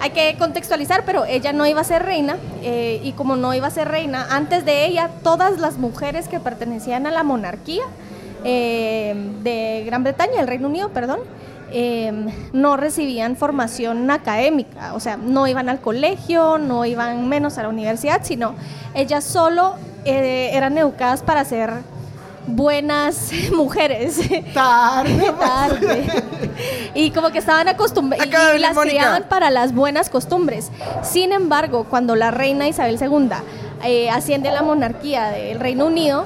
[0.00, 3.66] hay que contextualizar, pero ella no iba a ser reina, eh, y como no iba
[3.66, 7.84] a ser reina, antes de ella, todas las mujeres que pertenecían a la monarquía
[8.44, 11.20] eh, de Gran Bretaña, el Reino Unido, perdón,
[11.72, 12.12] eh,
[12.52, 17.68] no recibían formación académica, o sea, no iban al colegio, no iban menos a la
[17.68, 18.54] universidad, sino
[18.94, 21.72] ellas solo eran educadas para ser
[22.46, 24.20] buenas mujeres.
[24.54, 25.32] Tarde.
[25.38, 26.06] Tarde.
[26.94, 28.96] Y como que estaban acostumbradas de y las Mónica.
[28.96, 30.70] criaban para las buenas costumbres.
[31.02, 33.28] Sin embargo, cuando la reina Isabel II
[33.84, 36.24] eh, asciende a la monarquía del Reino Unido,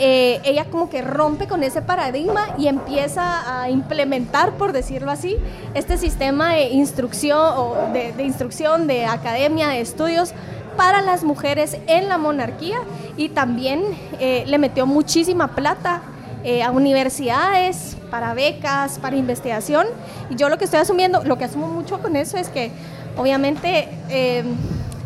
[0.00, 5.36] eh, ella como que rompe con ese paradigma y empieza a implementar, por decirlo así,
[5.74, 10.32] este sistema de instrucción, o de, de instrucción, de academia, de estudios
[10.78, 12.78] para las mujeres en la monarquía
[13.16, 13.82] y también
[14.20, 16.02] eh, le metió muchísima plata
[16.44, 19.88] eh, a universidades, para becas, para investigación.
[20.30, 22.70] Y yo lo que estoy asumiendo, lo que asumo mucho con eso es que
[23.16, 24.44] obviamente eh,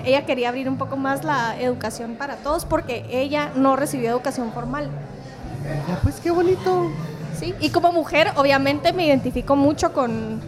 [0.05, 4.53] ella quería abrir un poco más la educación para todos porque ella no recibió educación
[4.53, 4.91] formal.
[6.03, 6.91] Pues qué bonito.
[7.41, 7.55] ¿sí?
[7.61, 10.43] Y como mujer, obviamente me identifico mucho con,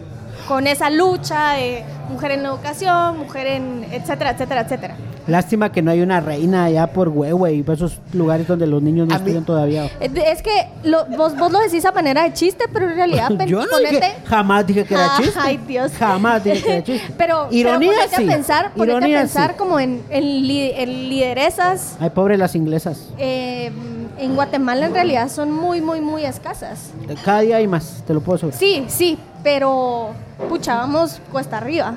[0.47, 4.95] con esa lucha de mujer en la educación, mujer en etcétera, etcétera, etcétera.
[5.27, 8.81] Lástima que no hay una reina allá por Huehue y por esos lugares donde los
[8.81, 9.85] niños no estudian todavía.
[9.99, 13.29] Eh, Es que lo- vos, vos lo decís a manera de chiste, pero en realidad
[13.47, 15.39] Yo no ponete- dije, jamás dije que era Ah, chiste.
[15.41, 15.91] Ay, Dios.
[15.97, 17.13] Jamás dije que era chiste.
[17.17, 18.23] Pero, Ironía pero ponete sí.
[18.23, 19.57] a pensar, ponete Ironía a pensar sí.
[19.57, 21.97] como en, en li- en lideresas.
[21.99, 23.09] Ay, pobre las inglesas.
[23.17, 23.71] eh,
[24.17, 26.91] en Guatemala en realidad son muy, muy, muy escasas.
[27.25, 28.57] Cada día hay más, te lo puedo asegurar.
[28.57, 30.11] Sí, sí, pero
[30.47, 31.95] pucha, vamos cuesta arriba.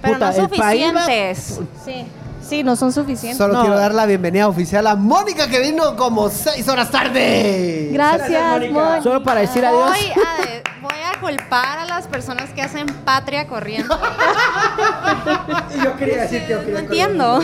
[0.00, 1.60] Pero Puta, no el país va- suficientes.
[1.84, 2.04] Sí,
[2.48, 3.38] sí, no son suficientes.
[3.38, 3.60] Solo No.
[3.62, 7.90] quiero dar la bienvenida oficial a Mónica que vino como seis horas tarde.
[7.92, 9.02] Gracias, Mónica.
[9.02, 9.90] Solo para decir adiós.
[9.90, 13.98] Voy a, voy a culpar a las personas que hacen patria corriendo.
[15.84, 17.40] Yo quería decir que yo No entiendo.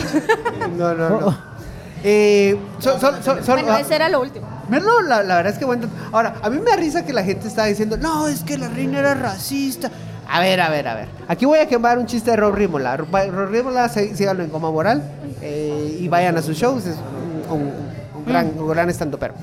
[0.77, 1.53] No, no, no.
[2.05, 4.45] Eh, so- so- so- so- Bueno, ah, ese era lo último.
[4.67, 5.87] No, la, la verdad es que bueno.
[6.11, 8.67] Ahora, a mí me da risa que la gente está diciendo, no, es que la
[8.67, 9.89] reina era racista.
[10.29, 11.07] A ver, a ver, a ver.
[11.27, 12.97] Aquí voy a quemar un chiste de Rob Rímola.
[12.97, 15.03] Rob Rímola, sí- síganlo en Coma Moral
[15.41, 16.85] eh, y vayan a sus shows.
[16.85, 16.95] Es
[17.49, 17.73] un, un-
[18.15, 19.33] un gran, un gran estando pero.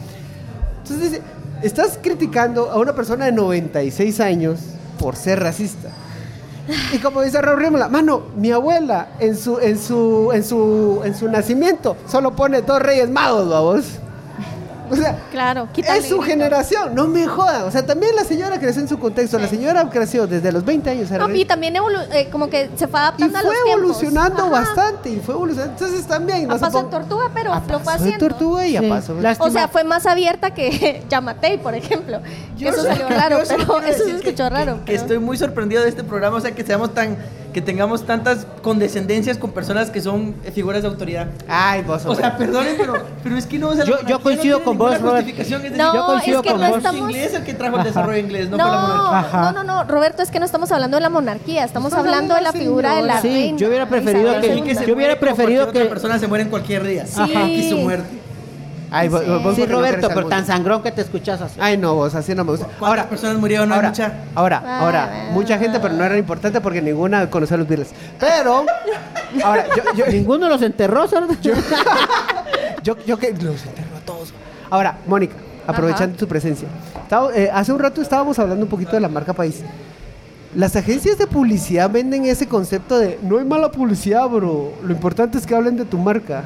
[0.82, 1.22] Entonces dice,
[1.62, 4.58] estás criticando a una persona de 96 años
[4.98, 5.90] por ser racista.
[6.92, 11.14] Y como dice Raúl Rímola, mano, mi abuela en su, en su, en su, en
[11.16, 13.84] su nacimiento solo pone dos reyes magos, vamos.
[14.90, 16.22] O sea, Claro, es su grito.
[16.22, 17.62] generación, no me jodan.
[17.64, 19.38] O sea, también la señora creció en su contexto.
[19.38, 21.10] La señora creció desde los 20 años.
[21.10, 24.42] No, y también evolu- eh, como que se fue Y adaptando a fue los evolucionando
[24.42, 24.50] Ajá.
[24.50, 25.10] bastante.
[25.10, 25.72] Y fue evolucionando.
[25.78, 26.48] Entonces también.
[26.48, 28.28] no A se paso de tortuga, pero a lo fue paso de haciendo.
[28.28, 29.46] tortuga y a Sí, paso de- lástima.
[29.46, 32.20] O sea, fue más abierta que Yamatei, por ejemplo.
[32.56, 34.76] Yo eso salió raro, pero eso se escuchó que- raro.
[34.84, 37.16] Que, pero- estoy muy sorprendido de este programa, o sea, que seamos tan,
[37.52, 41.28] que tengamos tantas condescendencias con personas que son eh, figuras de autoridad.
[41.48, 43.68] Ay, vos, O sea, perdonen, pero, pero es que no.
[43.70, 45.16] o sea, Yo- coincido no con vos, Robert.
[45.24, 46.76] justificación, es decir, No, yo coincido es que con no vos.
[46.78, 47.00] estamos...
[47.10, 49.00] inglés el que trajo el desarrollo inglés, no, fue la monarquía.
[49.10, 49.52] No, Ajá.
[49.52, 52.40] no, no, no, Roberto, es que no estamos hablando de la monarquía, estamos hablando de
[52.42, 53.58] la figura de la Sí, reina.
[53.58, 56.50] yo hubiera preferido Isabel que- Y Yo hubiera preferido que- otra persona se muere en
[56.50, 57.06] cualquier día.
[57.06, 57.20] Sí.
[57.20, 58.08] Aquí su muerte.
[58.92, 59.30] Ay, vos- Sí.
[59.42, 61.58] vos Sí, Roberto, pero tan sangrón que te escuchas así.
[61.60, 62.66] Ay, no, vos, así no me gusta.
[62.78, 63.68] ¿Cuántas personas murieron?
[63.68, 64.12] No ahora, mucha.
[64.34, 67.90] ahora, Ah, ahora, mucha gente, pero no era importante porque ninguna conocía a los Beatles.
[68.18, 68.64] Pero,
[69.44, 71.38] ahora, yo, yo, Ninguno los enterró, ¿sabes?
[72.82, 74.32] yo, yo que los enterro a todos.
[74.70, 75.34] Ahora, Mónica,
[75.66, 76.68] aprovechando tu presencia.
[77.02, 79.62] Estaba- eh, hace un rato estábamos hablando un poquito de la marca país.
[80.54, 84.72] Las agencias de publicidad venden ese concepto de no hay mala publicidad, bro.
[84.82, 86.42] Lo importante es que hablen de tu marca.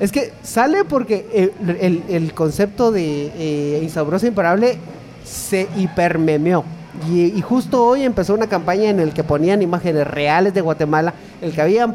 [0.00, 4.78] Es que sale porque el, el concepto de eh, insabrosa imparable
[5.24, 6.64] se hipermemeó.
[7.10, 11.48] Y, justo hoy empezó una campaña en el que ponían imágenes reales de Guatemala, en
[11.48, 11.94] el que habían,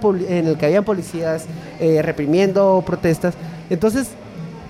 [0.85, 1.45] policías
[1.79, 3.33] eh, reprimiendo protestas.
[3.71, 4.09] Entonces,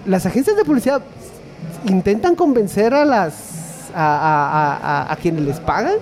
[0.06, 1.02] las agencias de publicidad
[1.86, 4.78] intentan convencer a las a- a-
[5.10, 5.96] a- a quienes les pagan.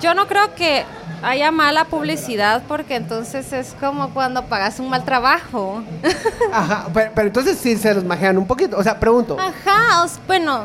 [0.00, 0.82] Yo no creo que
[1.22, 5.82] haya mala publicidad porque entonces es como cuando pagas un mal trabajo.
[6.52, 8.76] Ajá, pero, pero entonces sí se los majean un poquito.
[8.76, 9.36] O sea, pregunto.
[9.38, 10.64] Ajá, os- bueno,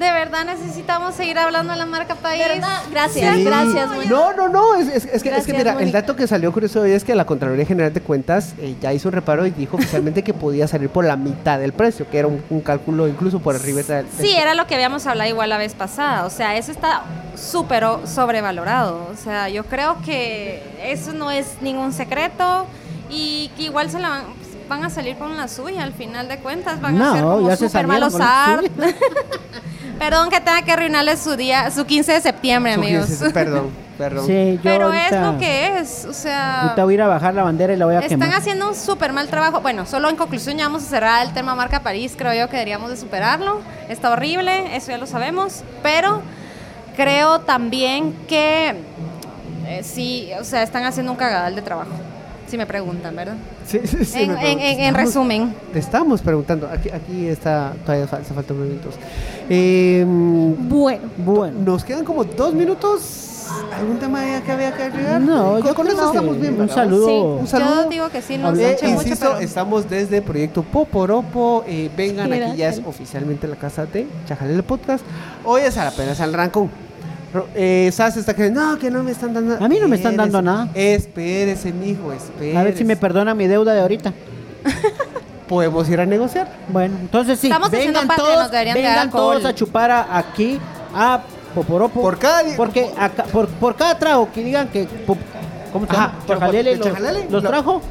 [0.00, 2.42] de verdad necesitamos seguir hablando de la marca país.
[2.46, 2.80] ¿Verdad?
[2.90, 3.44] Gracias, Sí.
[3.44, 3.88] gracias.
[4.08, 6.80] No, no, no, es, es- es que, es que mira, el dato que salió curioso
[6.80, 9.76] hoy es que la Contraloría General de Cuentas eh, ya hizo un reparo y dijo
[9.76, 13.38] oficialmente que podía salir por la mitad del precio, que era un, un cálculo incluso
[13.40, 14.06] por arriba del...
[14.06, 16.24] del- Sí, era lo que habíamos hablado igual la vez pasada.
[16.24, 17.02] O sea, eso está
[17.36, 19.06] súper o- sobrevalorado.
[19.12, 22.66] O sea, yo creo que eso no es ningún secreto
[23.10, 24.24] y que igual se la van-
[24.68, 26.80] van a salir con la suya al final de cuentas.
[26.80, 28.64] Van No, a ser como ya se súper salieron malos art.
[30.00, 33.06] Perdón que tenga que arruinarles su día, su 15 de septiembre, amigos.
[33.34, 34.26] Perdón, perdón.
[34.26, 36.62] Sí, yo Pero ahorita, es lo que es, o sea...
[36.62, 38.32] Ahorita voy a ir a bajar la bandera y la voy a Están quemar.
[38.32, 39.60] haciendo un súper mal trabajo.
[39.60, 42.14] Bueno, solo en conclusión ya vamos a cerrar el tema marca París.
[42.16, 43.60] Creo yo que deberíamos de superarlo.
[43.90, 45.64] Está horrible, eso ya lo sabemos.
[45.82, 46.22] Pero
[46.96, 48.74] creo también que
[49.66, 51.90] eh, sí, o sea, están haciendo un cagadal de trabajo.
[52.50, 53.36] Si me preguntan, ¿verdad?
[53.64, 55.54] Sí, sí, sí, en, en- en- en Estamos- resumen.
[55.72, 56.68] Te estamos preguntando.
[56.68, 58.94] Aquí, aquí está, todavía falta minutos.
[59.48, 61.60] Eh, Bueno, Bueno.
[61.64, 63.26] nos quedan como dos minutos.
[63.76, 65.20] ¿Algún tema que había que agregar?
[65.20, 66.60] No, con, yo con creo eso estamos bien.
[66.60, 67.06] un saludo.
[67.06, 67.40] Sí.
[67.40, 67.84] Un saludo.
[67.84, 71.64] Yo digo que sí, nos Eh, mucho, insisto, pero- estamos desde Proyecto Poporopo.
[71.68, 75.04] Eh, vengan, aquí ya es oficialmente la casa de Chajalele Podcast.
[75.44, 76.70] Hoy es a la pena al Rancón.
[77.54, 80.16] Eh, Sas está que no, que no me están dando A mí no me están
[80.16, 80.68] dando nada.
[80.74, 82.58] Espérese, mijo, espérese.
[82.58, 84.12] A ver si me perdona mi deuda de ahorita.
[85.48, 86.48] Podemos ir a negociar.
[86.68, 89.36] Bueno, entonces sí, Estamos haciendo vengan patria, todos, nos deberían de dar vengan alcohol.
[89.38, 90.60] todos a chupar a- aquí
[90.94, 91.20] a
[91.54, 92.00] Poporopo.
[92.00, 94.86] Por cada di- porque acá- por, por cada trago que digan que
[95.72, 96.26] ¿cómo se Ajá, llama?
[96.26, 97.24] Chajalele ¿de los, Chajalele?
[97.30, 97.82] los Lo- trajo.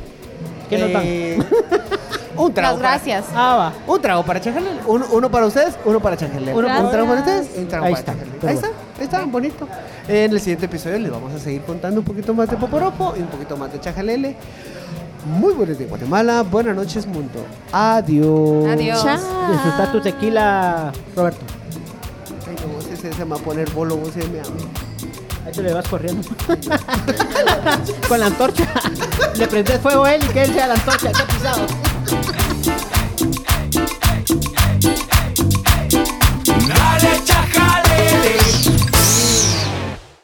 [0.69, 1.01] ¿Qué nos dan?
[1.05, 1.39] Eh,
[2.37, 2.77] un trago.
[2.77, 3.25] Las para- gracias.
[3.35, 3.93] Ah, va.
[3.93, 4.79] Un trago para Chajalele.
[4.87, 6.53] Uno, uno para ustedes, uno para Chajalele.
[6.53, 8.67] Uno un trago para ustedes, un trago Ahí para está, Ahí está,
[9.03, 9.67] está, bonito.
[10.07, 13.21] En el siguiente episodio les vamos a seguir contando un poquito más de Poporopo y
[13.21, 14.35] un poquito más de Chajalele.
[15.25, 16.43] Muy buenos días, Guatemala.
[16.43, 17.45] Buenas noches, mundo.
[17.71, 18.67] Adiós.
[18.67, 19.03] Adiós.
[19.03, 19.51] chao.
[19.51, 21.41] Disfrutar tu tequila, Roberto.
[22.47, 24.49] Ay, no, vos ese se me va a poner bolo, vos ese me ama.
[25.45, 26.27] Ahí te le vas corriendo.
[28.07, 28.67] Con la antorcha.
[29.35, 31.11] Le prendes fuego a él y que él sea la antorcha.
[31.11, 31.67] Qué pisado.